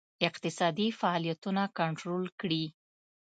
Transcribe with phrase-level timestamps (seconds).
[0.27, 2.63] اقتصادي فعالیتونه کنټرول کړي.